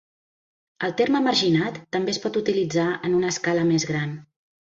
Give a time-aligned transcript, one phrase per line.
[0.87, 4.19] El terme "marginat" també es pot utilitzar en una escala més gran.